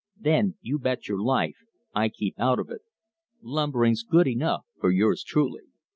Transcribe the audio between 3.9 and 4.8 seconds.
good enough